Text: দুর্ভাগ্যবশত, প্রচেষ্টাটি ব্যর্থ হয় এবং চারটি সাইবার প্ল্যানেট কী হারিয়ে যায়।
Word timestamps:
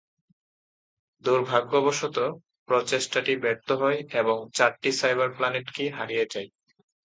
দুর্ভাগ্যবশত, 1.23 2.17
প্রচেষ্টাটি 2.69 3.33
ব্যর্থ 3.35 3.67
হয় 3.81 3.99
এবং 4.13 4.37
চারটি 4.53 4.89
সাইবার 4.91 5.29
প্ল্যানেট 5.31 5.67
কী 5.75 5.85
হারিয়ে 5.89 6.25
যায়। 6.33 6.49